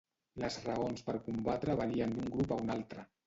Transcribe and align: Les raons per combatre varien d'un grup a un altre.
Les 0.43 0.55
raons 0.67 1.03
per 1.09 1.15
combatre 1.27 1.77
varien 1.81 2.17
d'un 2.17 2.33
grup 2.37 2.57
a 2.57 2.61
un 2.65 2.77
altre. 2.79 3.07